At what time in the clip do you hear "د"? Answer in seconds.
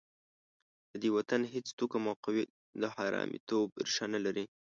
0.91-0.93, 2.81-2.83